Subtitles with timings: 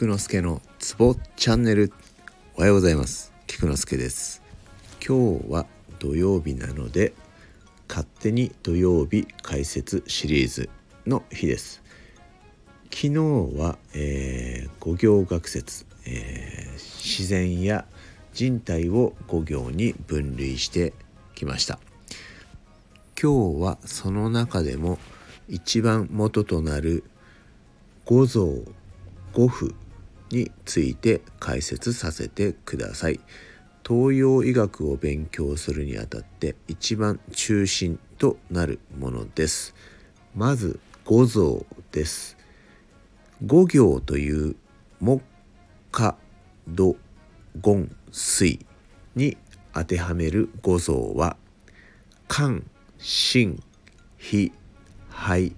[0.00, 1.92] 菊之助のツボチャンネル。
[2.56, 3.34] おはようございます。
[3.46, 4.40] 菊之助です。
[5.06, 5.66] 今日は
[5.98, 7.12] 土曜日なので
[7.86, 10.70] 勝手に土曜日解説シリーズ
[11.06, 11.82] の日です。
[12.84, 13.18] 昨日
[13.58, 17.84] は、えー、五行学説、えー、自然や
[18.32, 20.94] 人体を五行に分類して
[21.34, 21.78] きました。
[23.22, 24.98] 今日はその中でも
[25.46, 27.04] 一番元となる
[28.06, 28.64] 五臓
[29.34, 29.74] 五腑
[30.30, 33.20] について解説させてください。
[33.86, 39.74] 東洋医学を勉強するにあたって一番中心となるものです。
[40.34, 42.36] まず五臓です。
[43.44, 44.56] 五行という
[45.00, 45.22] 木
[45.90, 46.16] 火
[46.68, 46.96] 土
[47.62, 48.64] 金水
[49.16, 49.36] に
[49.72, 51.36] 当てはめる五臓は
[52.28, 52.60] 肝
[52.98, 53.62] 心
[54.18, 54.52] 脾
[55.08, 55.56] 肺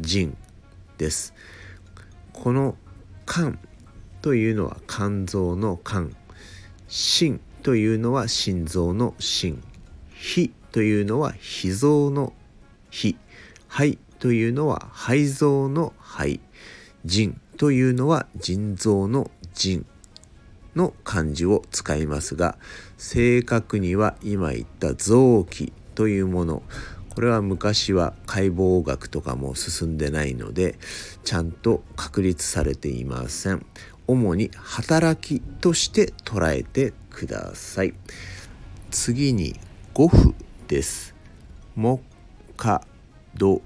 [0.00, 0.36] 腎
[0.96, 1.34] です。
[2.32, 2.76] この
[3.26, 3.58] 肝
[4.22, 6.10] というのは肝臓の肝
[6.88, 9.62] 心というのは心臓の心
[10.10, 12.32] 脾というのは脾臓の
[12.90, 13.16] 脾
[13.68, 16.40] 肺というのは肺臓の肺
[17.04, 19.84] 腎というのは腎臓の腎
[20.74, 22.56] の漢字を使いますが
[22.96, 26.62] 正確には今言った臓器というもの
[27.14, 30.78] これは昔は解剖学とかも進んでないので
[31.24, 33.66] ちゃんと確立されていません。
[34.08, 37.94] 主に働きとして捉えてください。
[38.90, 39.54] 次に
[39.92, 40.34] 五符
[40.66, 41.14] です
[41.76, 42.02] 木
[42.56, 42.80] 火
[43.34, 43.60] 土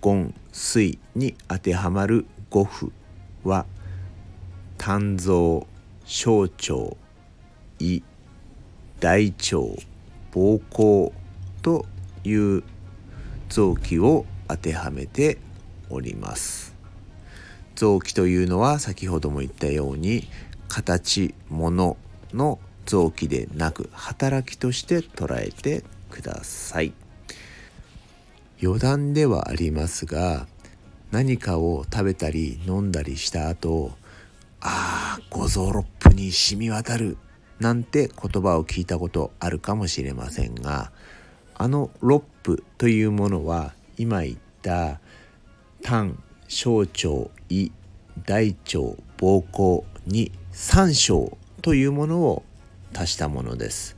[0.00, 2.92] 金水に当てはまる五符
[3.42, 3.66] は
[4.78, 5.66] 肝臓
[6.04, 6.96] 小腸
[7.80, 8.02] 胃
[9.00, 9.36] 大腸
[10.32, 11.12] 膀胱
[11.62, 11.86] と
[12.24, 12.62] いう
[13.48, 15.38] 臓器を当てはめて
[15.90, 16.77] おります。
[17.78, 20.28] 臓器というのは先ほども言ったように
[20.66, 21.96] 形物
[22.34, 26.92] の臓器でなく働きとして捉えてください。
[28.60, 30.48] 余談ではありますが
[31.12, 33.92] 何かを食べたり飲んだりした後
[34.60, 37.16] ああ五臓六腑に染み渡る
[37.60, 40.90] なんて言葉を聞いたことあるかもしれませんが
[41.54, 44.98] あのロップというものは今言った
[45.84, 47.70] 胆小腸胃
[48.26, 52.42] 大腸膀胱に三小というものを
[52.94, 53.96] 足したものです。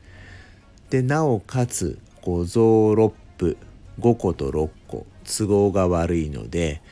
[0.91, 3.57] でなおかつ五臓六腑
[4.01, 6.83] 5個と6個都合が悪いので、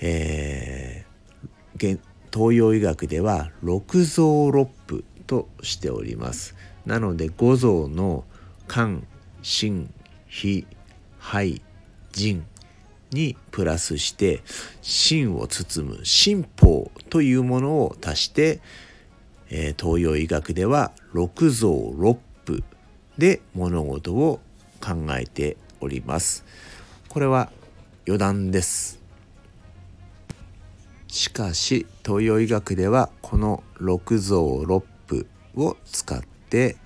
[0.00, 1.98] えー、
[2.32, 6.54] 東洋医学では六臓六腑としております。
[6.84, 8.24] なので五臓の
[8.68, 9.02] 肝
[9.40, 9.92] 心
[10.28, 10.66] 脾
[11.18, 11.62] 肺
[12.12, 12.44] 腎
[13.12, 14.42] にプラスして
[14.82, 18.60] 心を包む心法というものを足して、
[19.50, 22.64] えー、東洋医学では六臓六腑
[23.18, 24.40] で物事を
[24.80, 26.44] 考えております。
[27.08, 27.50] これは
[28.06, 29.00] 余談です。
[31.08, 36.76] しかし東洋医学ではこの六臓六腑を使って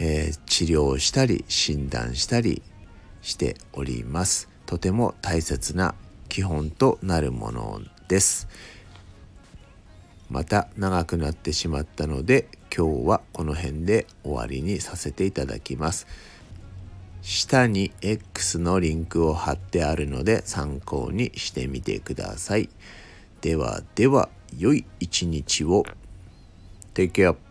[0.00, 2.62] えー、治療したり診断したり
[3.20, 4.48] しております。
[4.68, 5.94] とても大切な
[6.28, 8.48] 基本となるものです。
[10.28, 16.06] また長くなってしまったので今日はこの辺で終わりにさせていただきます。
[17.22, 22.68] 下に X のリンクを貼ってあるので参考にしてみてください。
[23.40, 25.84] ではでは良い一日を。
[26.92, 27.47] Take care.